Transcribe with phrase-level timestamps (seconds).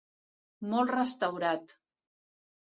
[0.71, 1.75] Molt restaurat.